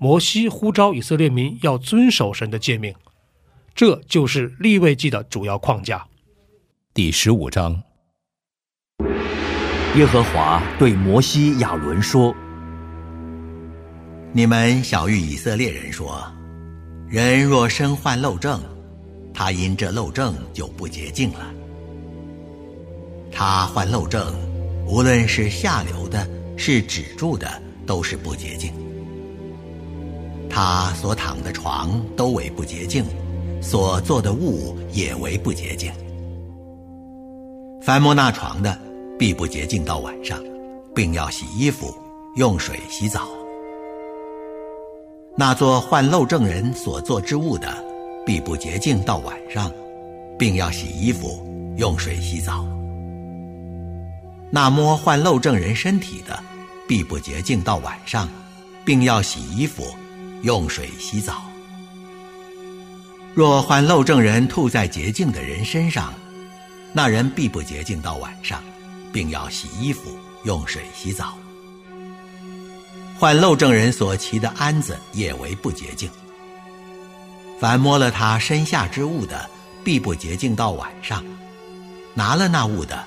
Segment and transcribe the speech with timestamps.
[0.00, 2.94] 摩西呼召以色列民要遵守神的诫命，
[3.74, 6.06] 这就是立位记的主要框架。
[6.94, 7.82] 第十五章，
[9.96, 12.32] 耶和华对摩西、亚伦说
[14.32, 16.24] ：“你们小谕以色列人说，
[17.08, 18.62] 人若身患漏症，
[19.34, 21.52] 他因这漏症就不洁净了。
[23.32, 24.32] 他患漏症，
[24.86, 26.24] 无论是下流的。”
[26.60, 27.48] 是止住的，
[27.86, 28.72] 都是不洁净。
[30.50, 33.04] 他所躺的床都为不洁净，
[33.60, 35.92] 所做的物也为不洁净。
[37.82, 38.78] 凡摸那床的，
[39.18, 40.38] 必不洁净到晚上，
[40.94, 41.94] 并要洗衣服，
[42.36, 43.28] 用水洗澡。
[45.36, 47.72] 那做患漏症人所做之物的，
[48.26, 49.70] 必不洁净到晚上，
[50.38, 52.66] 并要洗衣服，用水洗澡。
[54.50, 56.38] 那摸患漏症人身体的，
[56.88, 58.28] 必不洁净到晚上，
[58.84, 59.84] 并要洗衣服，
[60.42, 61.42] 用水洗澡。
[63.34, 66.12] 若患漏症人吐在洁净的人身上，
[66.92, 68.62] 那人必不洁净到晚上，
[69.12, 71.36] 并要洗衣服，用水洗澡。
[73.18, 76.10] 患漏症人所骑的鞍子也为不洁净。
[77.60, 79.48] 凡摸了他身下之物的，
[79.82, 81.22] 必不洁净到晚上；
[82.14, 83.04] 拿了那物的，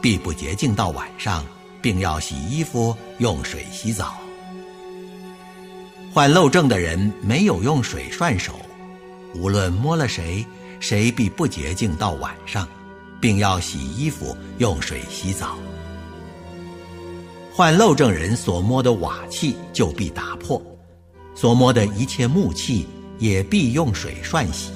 [0.00, 1.44] 必不洁净到晚上。
[1.82, 4.16] 并要洗衣服，用水洗澡。
[6.16, 8.54] 患漏症的人没有用水涮手，
[9.34, 10.42] 无论摸了谁，
[10.80, 12.66] 谁必不洁净到晚上，
[13.20, 15.58] 并要洗衣服，用水洗澡。
[17.52, 20.58] 患漏症人所摸的瓦器就必打破，
[21.34, 22.86] 所摸的一切木器
[23.18, 24.70] 也必用水涮洗。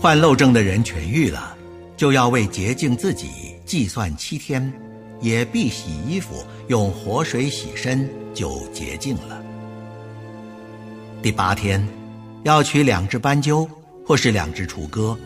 [0.00, 1.54] 患漏症的人痊愈了，
[1.94, 3.28] 就要为洁净自己
[3.66, 4.72] 计算七天。
[5.20, 9.42] 也必洗衣服，用活水洗身，就洁净了。
[11.20, 11.84] 第八天，
[12.44, 13.68] 要取两只斑鸠，
[14.06, 15.18] 或是两只雏鸽，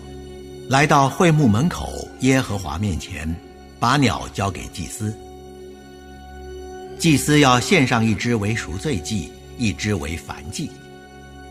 [0.67, 3.29] 来到会幕门口耶和华面前，
[3.79, 5.15] 把鸟交给祭司。
[6.99, 10.71] 祭司要献上一只为赎罪祭，一只为燔祭。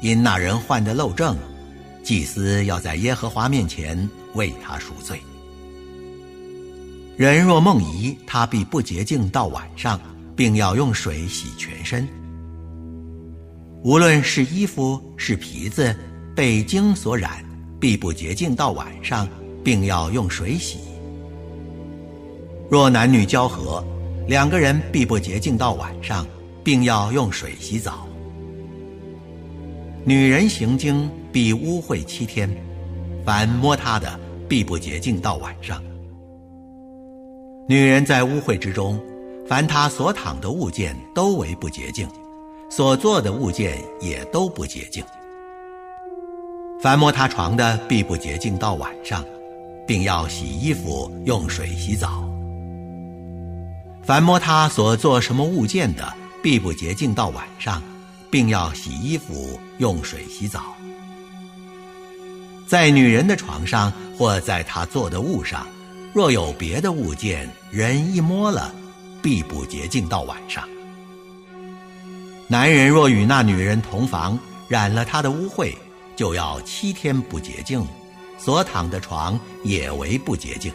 [0.02, 1.38] 因那人患的漏症，
[2.03, 5.22] 祭司要在耶和华面前为他赎罪。
[7.16, 10.02] 人若梦遗，他必不洁净到晚上，
[10.35, 12.08] 并要用水洗全身。
[13.84, 15.96] 无论是衣服是皮子，
[16.36, 17.44] 被精所染，
[17.80, 19.28] 必不洁净到晚上，
[19.64, 20.78] 并要用水洗。
[22.70, 23.84] 若男女交合，
[24.28, 26.28] 两个人必不洁净到晚上，
[26.64, 28.08] 并要用水洗澡。
[30.06, 32.47] 女人行经必污秽七天，
[33.25, 35.81] 凡摸她的，必不洁净到晚上。
[37.68, 39.02] 女人在污秽之中，
[39.47, 42.08] 凡她所躺的物件都为不洁净，
[42.72, 45.03] 所做的物件也都不洁净。
[46.82, 49.26] 凡摸他床的，必不洁净到晚上，
[49.85, 52.23] 并要洗衣服，用水洗澡。
[54.02, 57.84] 凡摸他所做什么物件的，必不洁净到晚上，
[58.32, 60.73] 并要洗衣服，用水洗澡。
[62.66, 65.68] 在女人的床上，或在她做的物上。
[66.14, 68.73] 若有别的物件，人一摸了，
[69.22, 70.64] 必不洁净到晚上。
[72.52, 74.38] 男人若与那女人同房，
[74.68, 75.74] 染了她的污秽，
[76.18, 77.82] 就要七天不洁净，
[78.38, 80.70] 所躺的床也为不洁净。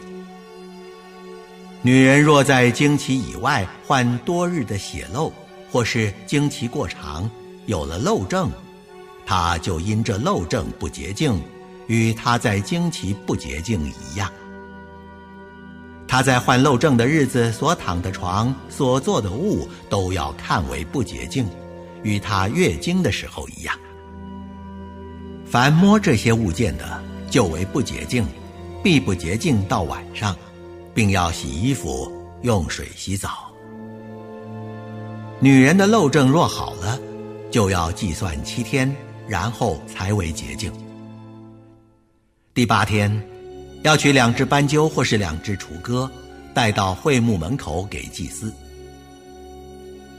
[1.83, 5.31] 女人若在经期以外患多日的血漏，
[5.71, 7.29] 或是经期过长，
[7.67, 8.49] 有了漏症，
[9.23, 11.39] 她就因这漏症不洁净，
[11.85, 14.27] 与她在经期不洁净一样。
[16.07, 21.47] 她在患漏症的日子所躺的床、所做的物，都要看为不洁净，
[22.03, 23.75] 与她月经的时候一样。
[25.45, 28.25] 凡摸这些物件的，就为不洁净，
[28.83, 30.35] 必不洁净到晚上，
[30.93, 32.11] 并要洗衣服，
[32.41, 33.51] 用水洗澡。
[35.39, 36.99] 女人的漏症若好了，
[37.49, 38.93] 就要计算七天，
[39.27, 40.71] 然后才为洁净。
[42.53, 43.23] 第八天，
[43.83, 46.09] 要取两只斑鸠或是两只雏鸽，
[46.53, 48.51] 带到会幕门口给祭司。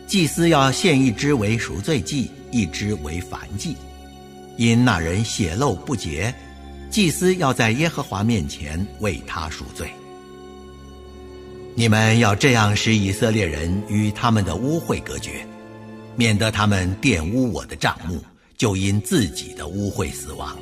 [0.08, 3.76] 祭司要献一只为赎罪祭，一只为燔祭。
[4.56, 6.34] 因那人血漏不洁，
[6.90, 9.88] 祭司要在耶和华面前为他赎罪。
[11.75, 15.46] 你们要这样使以色列人与他们的污秽隔绝，
[16.16, 18.19] 免得他们玷污我的帐幕，
[18.56, 20.56] 就因自己的污秽死亡。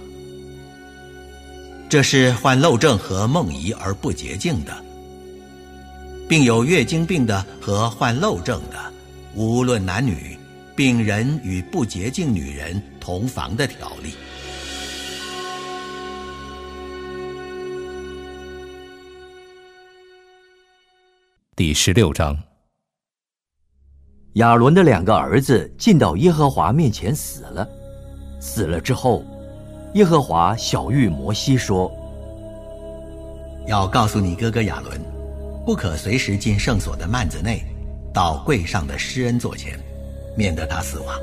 [1.88, 4.84] 这是患漏症和梦遗而不洁净的，
[6.28, 8.92] 并有月经病的和患漏症的，
[9.38, 10.34] 无论男女，
[10.74, 14.14] 病人与不洁净女人同房的条例。
[21.54, 22.34] 第十六章，
[24.36, 27.68] 亚伦的两个儿子进到耶和华面前死了，
[28.40, 29.22] 死了之后。
[29.92, 31.90] 耶和华小谕摩西说
[33.68, 34.98] ：“要告诉你哥哥亚伦，
[35.66, 37.62] 不可随时进圣所的幔子内，
[38.16, 39.78] 到柜上的施恩座前，
[40.34, 41.14] 免得他死亡，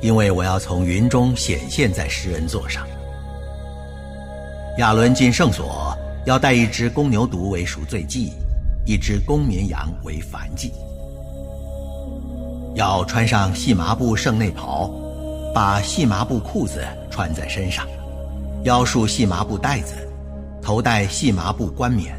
[0.00, 2.86] 因为我要从云中显现在施恩座上。
[4.78, 5.92] 亚伦进圣所，
[6.24, 8.32] 要带一只公牛犊为赎罪祭，
[8.84, 10.70] 一只公绵羊为燔祭，
[12.76, 14.88] 要穿上细麻布圣内袍。”
[15.52, 17.84] 把细麻布裤子穿在身上，
[18.64, 19.94] 腰束细麻布带子，
[20.62, 22.14] 头戴细麻布冠冕，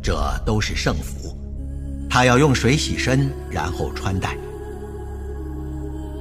[0.00, 0.16] 这
[0.46, 1.35] 都是圣服。
[2.16, 4.34] 他要用水洗身，然后穿戴。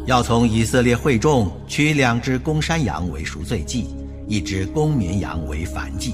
[0.05, 3.95] 要从以色列会众取两只公山羊为赎罪祭，
[4.27, 6.13] 一只公绵羊为燔祭。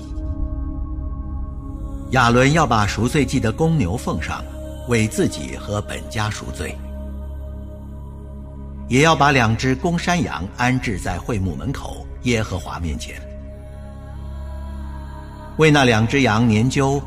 [2.12, 4.46] 亚伦要把赎罪祭的公牛奉上，
[4.88, 6.78] 为自己和本家赎罪。
[8.88, 13.20] 也要把两只公山羊安置在会幕门口耶和华面前，
[15.58, 17.02] 为那两只羊年究，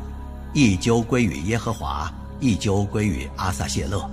[0.51, 4.09] 一究归于耶和华，一究归于阿撒谢勒。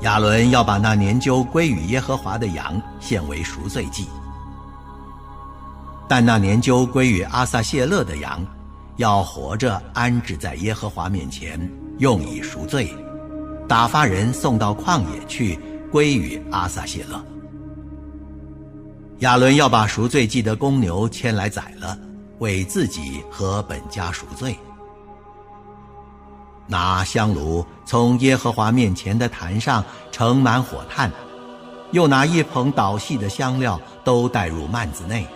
[0.00, 4.06] 亚伦要把那年究归于耶和华的羊献为赎罪祭，
[6.08, 8.44] 但那年究归于阿撒谢勒的羊，
[8.96, 11.58] 要活着安置在耶和华面前，
[11.98, 12.94] 用以赎罪。
[13.66, 15.58] 打发人送到旷野去，
[15.90, 17.20] 归于阿撒谢勒。
[19.20, 21.98] 亚伦要把赎罪祭的公牛牵来宰了，
[22.38, 24.56] 为自己和本家赎罪。
[26.66, 31.10] 拿香炉从耶和华面前的坛上盛满火炭，
[31.92, 35.26] 又拿一捧捣细的香料，都带入幔子内，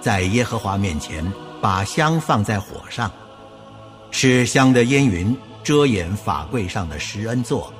[0.00, 3.10] 在耶和华面前把香放在火上，
[4.10, 5.36] 使香的烟云。
[5.62, 7.70] 遮掩法柜上的施恩座，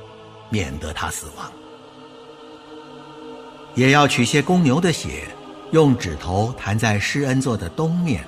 [0.51, 1.51] 免得他死亡。
[3.75, 5.27] 也要取些公牛的血，
[5.71, 8.23] 用指头弹在施恩座的东面，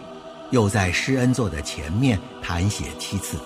[0.52, 3.36] 又在施恩座的前面弹血七次。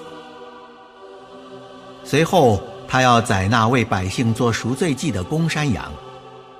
[2.05, 5.91] 随后，他要宰那为百姓做赎罪祭的公山羊，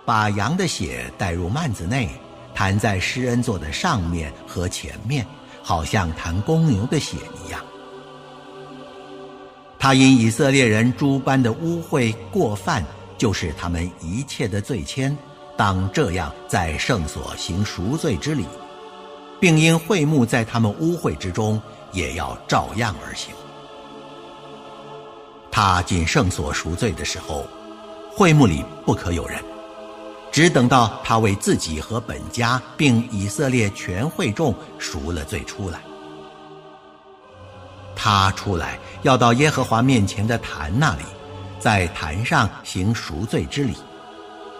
[0.05, 2.09] 把羊的血带入幔子内，
[2.55, 5.25] 弹在施恩座的上面和前面，
[5.63, 7.61] 好像弹公牛的血一样。
[9.79, 12.85] 他因以色列人诸般的污秽过犯，
[13.17, 15.15] 就是他们一切的罪愆，
[15.57, 18.45] 当这样在圣所行赎罪之礼，
[19.41, 21.61] 并因会幕在他们污秽之中，
[21.93, 23.35] 也要照样而行。
[25.51, 27.47] 他进圣所赎罪的时候，
[28.15, 29.43] 会幕里不可有人，
[30.31, 35.81] 只等到他为自己和本家，并以色列全会众赎了罪出来。
[37.95, 41.03] 他出来要到耶和华面前的坛那里，
[41.59, 43.75] 在坛上行赎罪之礼，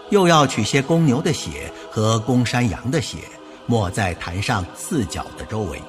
[0.09, 3.19] 又要取些公牛的血和公山羊的血，
[3.67, 5.81] 抹在坛上四角的周围，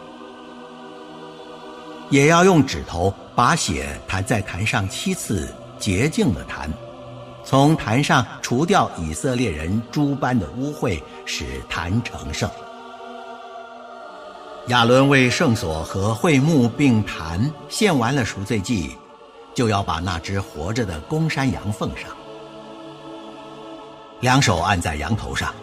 [2.10, 6.68] 也要用指头把血弹在坛上七次，洁净了坛，
[7.44, 12.50] 从坛上除掉以色列人诸般的污秽，使坛成圣。
[14.66, 18.94] 亚伦为圣所和会幕并坛献完了赎罪祭，
[19.54, 22.10] 就要把那只活着的公山羊奉上，
[24.20, 25.54] 两手按在羊头上，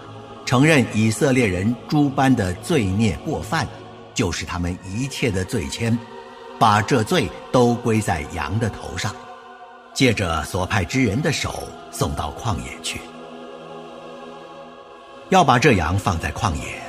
[0.45, 3.67] 承认以色列人诸般的罪孽过犯，
[4.13, 5.97] 就是他们一切的罪愆，
[6.59, 9.13] 把这罪都归在羊的头上，
[9.93, 13.01] 借着所派之人的手送到旷野去，
[15.29, 16.79] 要把这羊放在旷野，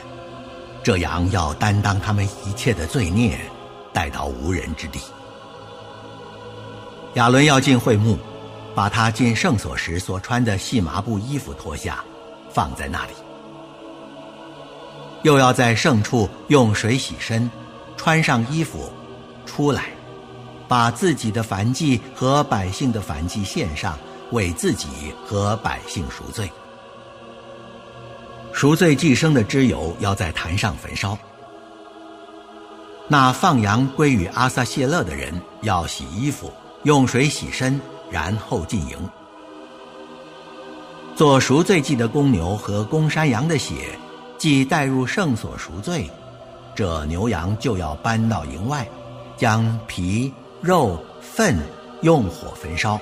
[0.82, 3.38] 这羊要担当他们一切的罪孽，
[3.90, 5.00] 带到无人之地。
[7.14, 8.18] 亚伦要进会幕，
[8.74, 12.04] 把他进圣所时所穿的细麻布衣服脱下，
[12.52, 13.12] 放在那里。
[15.26, 17.50] 又要在圣处用水洗身，
[17.96, 18.88] 穿上衣服，
[19.44, 19.86] 出来，
[20.68, 23.98] 把自己的燔祭和百姓的燔祭献上，
[24.30, 24.86] 为自己
[25.26, 26.48] 和百姓赎罪。
[28.52, 31.18] 赎罪寄生的脂油要在坛上焚烧。
[33.08, 36.52] 那放羊归于阿撒谢勒的人要洗衣服。
[36.84, 37.80] 用水洗身，
[38.12, 38.96] 然后进营。
[41.16, 43.98] 做赎罪祭的公牛和公山羊的血，
[44.38, 46.10] 既带入圣所赎罪，
[46.74, 48.86] 这牛羊就要搬到营外，
[49.36, 51.56] 将皮、肉、粪
[52.02, 53.00] 用火焚烧。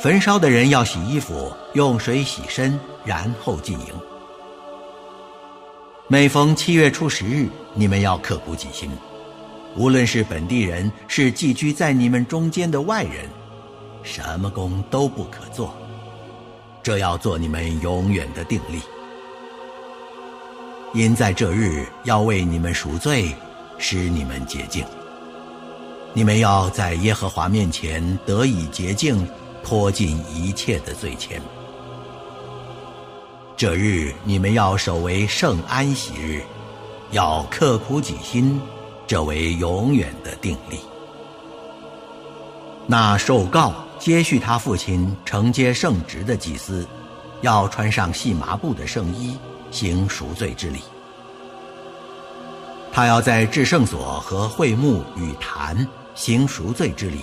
[0.00, 3.86] 焚烧的人要洗衣服，用水洗身，然后进营。
[6.08, 8.90] 每逢七月初十日，你们要刻苦己心。
[9.76, 13.30] 无论是本地人，是寄居在你们中间的外人，
[14.02, 15.72] 什么工都不可做。
[16.82, 18.82] 这要做你们永远的定力。
[20.94, 23.34] 因在这日要为你们赎罪，
[23.78, 24.84] 使你们洁净。
[26.12, 29.26] 你们要在耶和华面前得以洁净，
[29.64, 31.40] 脱尽一切的罪愆。
[33.56, 36.42] 这日你们要守为圣安息日，
[37.12, 38.60] 要刻苦己心。
[39.04, 40.78] 这为永远的定力。
[42.86, 46.86] 那受告接续他父亲承接圣职的祭司，
[47.42, 49.36] 要穿上细麻布的圣衣，
[49.72, 50.78] 行赎罪之礼。
[52.92, 57.22] 他要在至圣所和会幕与坛行赎罪之礼，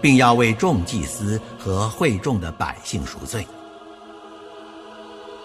[0.00, 3.44] 并要为众祭司和会众的百姓赎罪。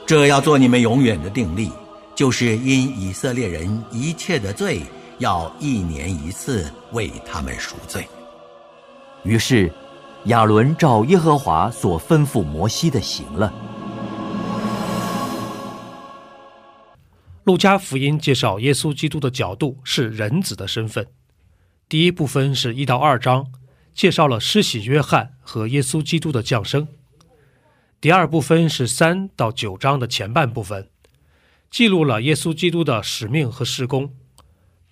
[0.06, 1.72] 这要做你们永远的定力，
[2.14, 4.84] 就是因以色列人一切的罪。
[5.20, 8.06] 要一年一次为他们赎罪。
[9.24, 9.72] 于是，
[10.26, 13.54] 亚伦照耶和华所吩咐摩西的行了。
[17.44, 21.08] 路加福音介绍耶稣基督的角度是人子的身份。
[21.90, 23.52] 第一部分是一到二章，
[23.94, 26.88] 介绍了施洗约翰和耶稣基督的降生。
[28.00, 30.90] 第二部分是三到九章的前半部分，
[31.70, 34.14] 记录了耶稣基督的使命和施工。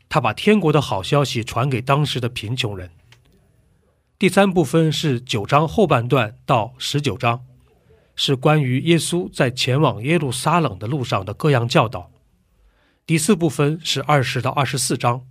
[0.09, 2.91] 他把天国的好消息传给当时的贫穷人。
[4.19, 7.45] 第三部分是九章后半段到十九章，
[8.13, 12.11] 是关于耶稣在前往耶路撒冷的路上的各样教导。
[13.11, 15.25] 第四部分是二十到二十四章，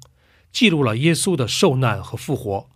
[0.52, 2.68] 记录了耶稣的受难和复活。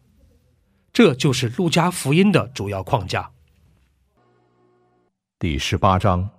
[0.94, 3.30] 这就是路加福音的主要框架。
[5.38, 6.30] 第十八章，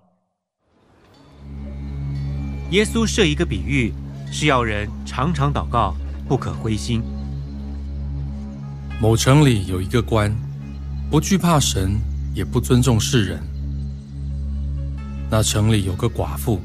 [2.72, 3.94] 耶稣设一个比喻。
[4.32, 5.96] 是要人常常祷告，
[6.28, 7.04] 不可灰心。
[9.00, 10.36] 某城里有一个官，
[11.12, 12.02] 不惧怕神，
[12.34, 13.40] 也不尊重世人。
[15.30, 16.60] 那城里有个寡妇，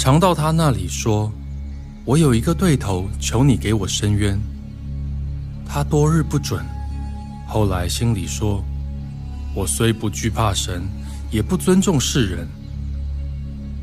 [0.00, 1.30] 常到他那里说
[2.06, 4.40] ：“我有一个对头，求你给我伸冤。”
[5.68, 6.64] 他多日不准，
[7.46, 8.64] 后来心里说
[9.54, 10.88] ：“我虽不惧怕神，
[11.30, 12.48] 也不尊重世人，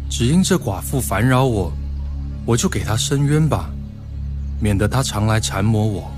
[0.09, 1.71] 只因这寡妇烦扰我。”
[2.47, 3.69] 我就给她伸冤吧，
[4.59, 6.11] 免得她常来缠磨我。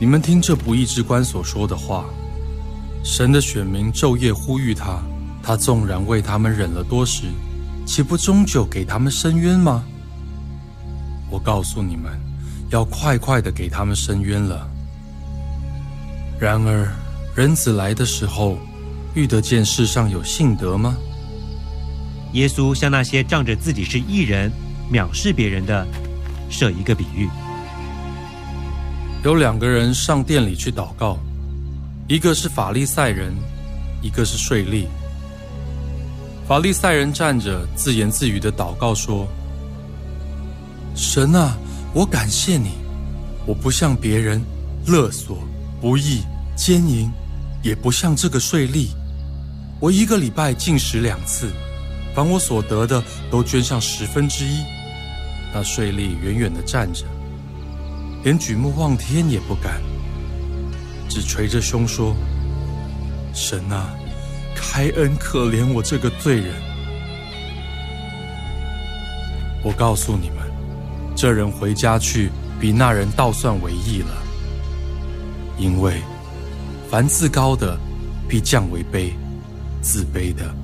[0.00, 2.04] 你们听这不义之官所说的话，
[3.04, 5.00] 神的选民昼夜呼吁他，
[5.40, 7.26] 他纵然为他们忍了多时，
[7.86, 9.84] 岂不终究给他们伸冤吗？
[11.30, 12.20] 我告诉你们，
[12.70, 14.68] 要快快的给他们伸冤了。
[16.38, 16.92] 然而，
[17.34, 18.58] 人子来的时候，
[19.14, 20.96] 遇得见世上有信德吗？
[22.32, 24.50] 耶稣向那些仗着自己是异人、
[24.92, 25.86] 藐视别人的，
[26.50, 27.30] 设一个比喻：
[29.24, 31.18] 有两个人上殿里去祷告，
[32.08, 33.32] 一个是法利赛人，
[34.02, 34.86] 一个是税吏。
[36.46, 39.26] 法利赛人站着自言自语的祷告说
[40.94, 41.58] ：“神啊，
[41.92, 42.70] 我感谢你，
[43.44, 44.40] 我不像别人
[44.86, 45.38] 勒索、
[45.80, 46.22] 不义、
[46.54, 47.10] 奸淫，
[47.64, 48.90] 也不像这个税吏，
[49.80, 51.50] 我一个礼拜进食两次。”
[52.14, 54.64] 凡我所得的，都捐上十分之一。
[55.52, 57.04] 那税吏远远的站着，
[58.22, 59.82] 连举目望天也不敢，
[61.08, 62.14] 只捶着胸说
[63.34, 63.92] ：“神啊，
[64.56, 66.54] 开恩可怜我这个罪人。”
[69.62, 70.38] 我告诉你们，
[71.14, 74.08] 这人回家去，比那人倒算为义了。
[75.58, 76.00] 因为
[76.88, 77.78] 凡自高的
[78.28, 79.12] 必降为卑，
[79.80, 80.54] 自卑的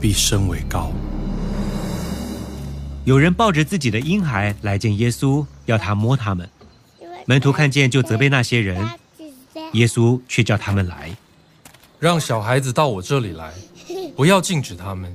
[0.00, 0.92] 必升为高。
[3.04, 6.48] 有人抱着自己的婴孩来见耶稣，要他摸他们。
[7.26, 8.88] 门徒看见就责备那些人，
[9.74, 11.14] 耶稣却叫他们来，
[12.02, 13.52] 让小孩子到我这里来，
[14.16, 15.08] 不要禁止他们，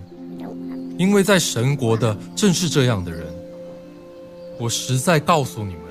[0.97, 3.27] 因为在神国的正是这样的人。
[4.57, 5.81] 我实在告诉你们，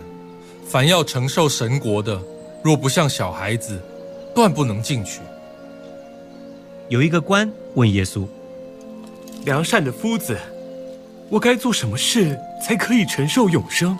[0.66, 2.18] 凡要承受神国的，
[2.64, 3.78] 若不像小孩子，
[4.34, 5.20] 断不能进去。
[6.88, 8.26] 有一个官问耶稣
[9.44, 10.34] ：“良善的夫子，
[11.28, 13.94] 我该做什么事才可以承受永生？”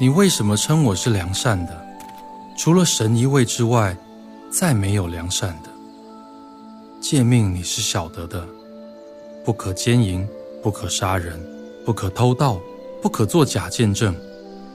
[0.00, 1.86] 你为什么称我是良善的？
[2.56, 3.94] 除了神一位之外，
[4.50, 5.70] 再没有良善的。
[7.00, 8.46] 诫命你是晓得的：
[9.44, 10.26] 不可奸淫，
[10.62, 11.40] 不可杀人，
[11.84, 12.60] 不可偷盗。
[13.00, 14.12] 不可作假见证，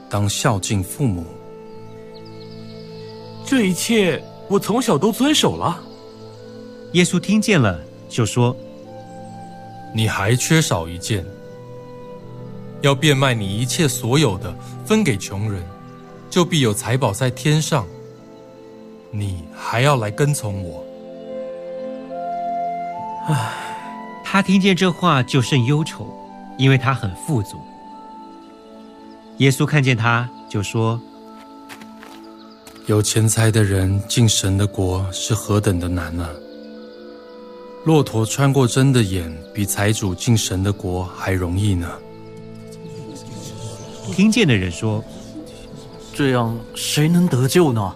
[0.08, 1.26] 当孝敬父母。
[3.44, 5.78] 这一切我从小都遵守了。
[6.94, 7.78] 耶稣听见了，
[8.08, 8.56] 就说
[9.94, 11.22] ：“你还缺少一件，
[12.80, 15.62] 要变卖你一切所有的，分给穷人，
[16.30, 17.86] 就必有财宝在天上。
[19.14, 20.84] 你还要来跟从我。”
[23.28, 23.52] 唉，
[24.24, 26.06] 他听见这话就甚忧愁，
[26.58, 27.56] 因为他很富足。
[29.38, 31.00] 耶稣看见他，就说
[32.86, 36.28] ：“有钱财的人进神的国是何等的难啊！
[37.84, 41.90] 骆驼穿过针的眼，比财主进神的国还容易呢。”
[44.12, 45.02] 听见的人说
[46.12, 47.94] ：“这样谁能得救呢？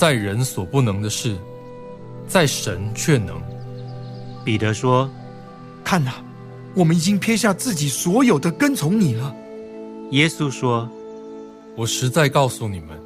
[0.00, 1.36] 在人所不能的事，
[2.26, 3.38] 在神却能。”
[4.42, 5.10] 彼得说
[5.84, 6.24] ：“看哪！”
[6.74, 9.36] 我们已经撇下自己所有的跟从你了。
[10.12, 10.88] 耶稣说
[11.76, 12.98] ：“我实在告诉你们，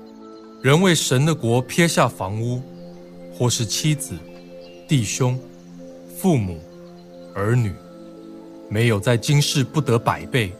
[0.62, 2.62] 人为神的国撇下房屋，
[3.36, 4.14] 或是妻子、
[4.86, 5.36] 弟兄、
[6.16, 6.60] 父母、
[7.34, 7.72] 儿女，
[8.68, 10.52] 没有在今世不得百倍，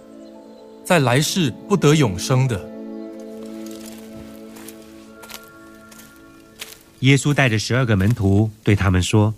[0.84, 2.70] 在来世不得永生的。”
[7.04, 9.34] 耶稣带着十二个门徒对他们说：“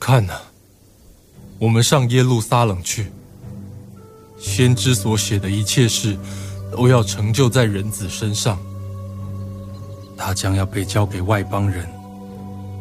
[0.00, 0.34] 看呐！”
[1.60, 3.12] 我们上耶路撒冷去，
[4.40, 6.18] 先知所写的一切事，
[6.72, 8.58] 都要成就在人子身上。
[10.16, 11.88] 他将要被交给外邦人，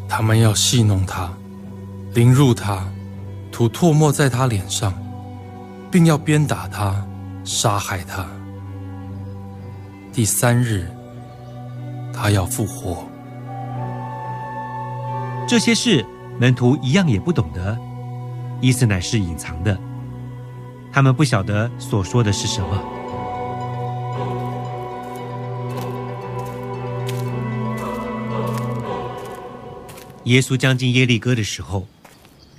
[0.10, 1.32] 他们要戏弄他，
[2.15, 2.84] 凌辱他，
[3.52, 4.91] 吐唾沫在他脸上，
[5.91, 7.06] 并要鞭打他，
[7.43, 8.28] 杀害他。
[10.12, 10.89] 第三日，
[12.12, 13.08] 他要复活。
[15.52, 16.06] 这些事，
[16.40, 17.78] 门徒一样也不懂得。
[18.62, 19.78] 意思乃是隐藏的，
[20.94, 22.82] 他们不晓得所说的是什么。
[30.24, 31.86] 耶稣将近耶利哥的时候，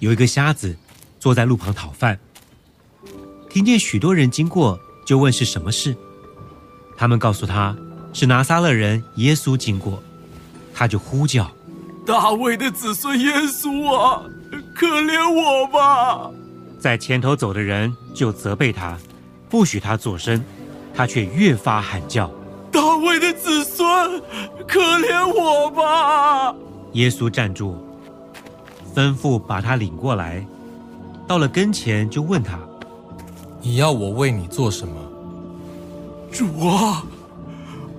[0.00, 0.76] 有一个瞎子
[1.18, 2.18] 坐在路旁讨饭，
[3.48, 5.96] 听见许多人经过，就问是什么事。
[6.98, 7.74] 他们告诉他
[8.12, 10.02] 是拿撒勒人耶稣经过，
[10.74, 11.50] 他就呼叫
[12.04, 14.22] ：“大卫的子孙耶稣啊！”
[14.74, 16.30] 可怜我吧！
[16.78, 18.98] 在前头走的人就责备他，
[19.48, 20.42] 不许他作声，
[20.94, 22.30] 他却越发喊叫
[22.72, 23.86] ：“大卫的子孙，
[24.66, 26.54] 可怜我吧！”
[26.92, 27.76] 耶稣站住，
[28.94, 30.44] 吩咐把他领过来，
[31.26, 32.58] 到了跟前就问他
[33.62, 34.94] ：“你要我为你做什么？”
[36.32, 37.04] 主啊，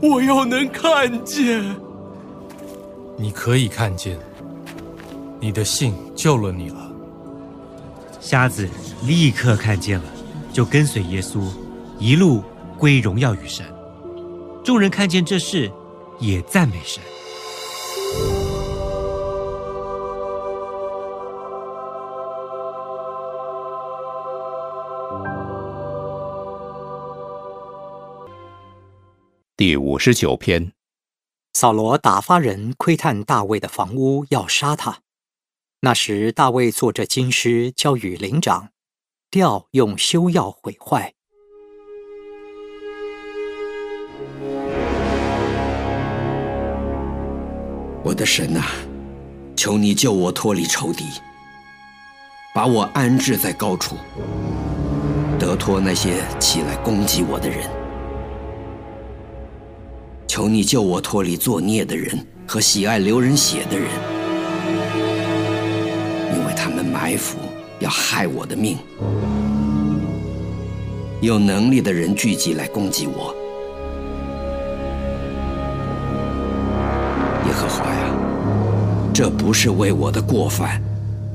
[0.02, 1.64] 我要能看见。
[3.24, 4.20] 你可以看见。
[5.40, 6.92] 你的信救了你了。
[8.20, 8.68] 瞎子
[9.06, 10.06] 立刻看见了，
[10.52, 11.42] 就跟随耶稣，
[11.98, 12.44] 一路
[12.78, 13.66] 归荣耀与神。
[14.62, 15.72] 众人看见这事，
[16.20, 17.02] 也赞美神。
[29.56, 30.74] 第五十九篇，
[31.64, 35.00] 扫罗打发人窥探大卫的房屋，要杀他。
[35.80, 38.72] 那时，大卫坐着金狮，交与灵长，
[39.32, 41.14] 调用修药毁坏。
[48.04, 48.66] 我的神啊，
[49.56, 51.06] 求你救我脱离仇敌，
[52.54, 53.96] 把我安置在高处，
[55.40, 57.83] 得脱那些起来攻击我的人。
[60.36, 63.88] 求你救我脱离作孽的人和喜爱流人血的人，
[66.34, 67.38] 因为他们埋伏
[67.78, 68.76] 要害我的命。
[71.22, 73.32] 有能力的人聚集来攻击我。
[77.46, 80.82] 耶和华呀，这不是为我的过犯，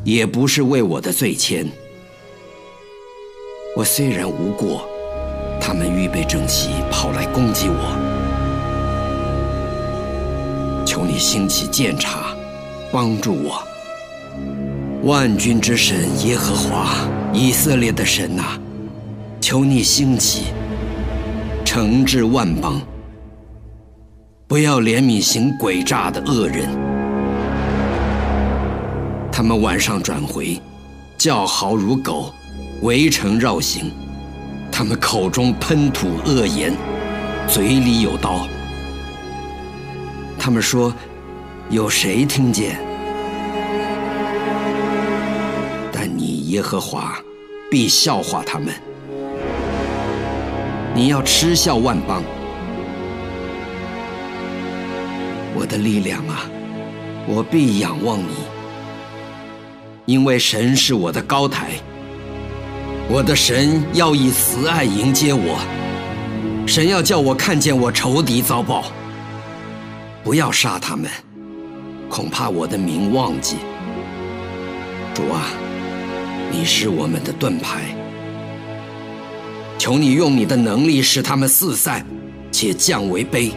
[0.03, 1.69] 也不是为我的罪愆。
[3.77, 4.89] 我虽然无过，
[5.61, 8.08] 他们预备整齐，跑来攻击我。
[10.99, 12.35] 求你兴起鉴察，
[12.91, 13.63] 帮助我。
[15.05, 16.89] 万军之神耶和华，
[17.33, 18.59] 以色列的神呐，
[19.41, 20.47] 求你兴起，
[21.65, 22.83] 惩治万邦。
[24.49, 26.69] 不要怜悯行诡诈的恶人，
[29.31, 30.61] 他们晚上转回，
[31.17, 32.35] 叫嚎如狗，
[32.83, 33.93] 围城绕行。
[34.73, 36.75] 他们口中喷吐恶言，
[37.47, 38.49] 嘴里有刀。
[40.39, 40.95] 他们说
[41.69, 42.79] ：“有谁听见？”
[45.93, 47.19] 但你耶和华
[47.71, 48.73] 必笑话他们，
[50.95, 52.23] 你要嗤笑万邦。
[55.55, 56.49] 我的力量啊，
[57.27, 58.29] 我必仰望你，
[60.07, 61.73] 因为神是我的高台。
[63.11, 65.59] 我的神要以慈爱迎接我，
[66.67, 68.85] 神要叫我看见我仇敌遭报。
[70.23, 71.11] 不要杀他们，
[72.09, 73.57] 恐怕我的名忘记。
[75.15, 75.49] 主啊。
[76.51, 77.95] 你是我们的盾牌，
[79.77, 82.07] 求你用你的能力使他们四散，
[82.51, 83.53] 且降为卑。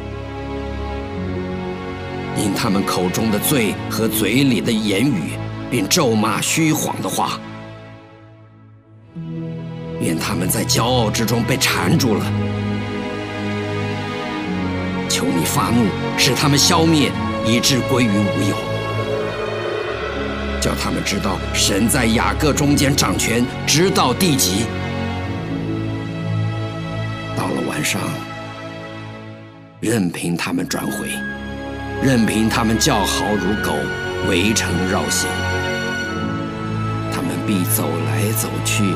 [2.35, 5.31] 因他们口中的罪和嘴里的言语，
[5.71, 7.39] 并咒骂虚谎的话，
[10.01, 12.25] 愿他们在骄傲之中被缠住了。
[15.21, 15.85] 求你发怒，
[16.17, 17.11] 使他们消灭，
[17.45, 18.55] 以致归于无有。
[20.59, 24.65] 叫他们知道神在雅各中间掌权，直到地极。
[27.37, 28.01] 到了晚上，
[29.79, 31.07] 任凭他们转回，
[32.01, 33.75] 任凭他们叫嚎如狗，
[34.27, 35.29] 围城绕行。
[37.13, 38.95] 他们必走来走去，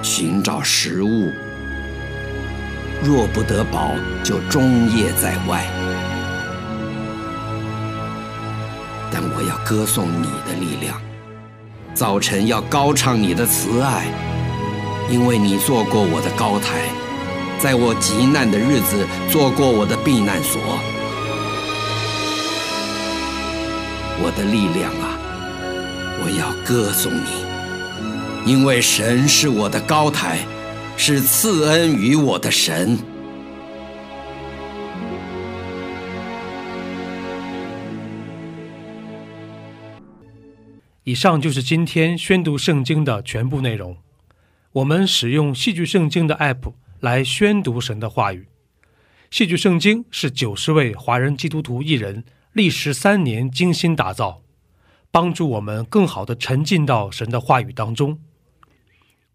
[0.00, 1.32] 寻找食物。
[3.02, 3.92] 若不得饱，
[4.24, 5.64] 就终夜在外。
[9.12, 11.00] 但我要歌颂你的力量，
[11.94, 14.06] 早晨要高唱你的慈爱，
[15.08, 16.90] 因为你做过我的高台，
[17.58, 20.60] 在我极难的日子做过我的避难所。
[24.18, 25.16] 我的力量啊，
[26.24, 30.40] 我要歌颂你，因为神是我的高台，
[30.98, 32.98] 是赐恩于我的神。
[41.04, 43.96] 以上就是今天宣读圣经的全部内容。
[44.72, 48.48] 我们使用戏剧圣经的 App 来宣读神的话语。
[49.30, 54.42] 戏剧圣经是九十位华人基督徒艺人历时三年精心打造，
[55.10, 58.18] 帮助我们更好的沉浸到神的话语当中。